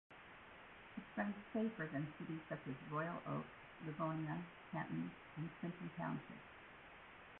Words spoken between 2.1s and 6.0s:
cities such as Royal Oak, Livonia, Canton and Clinton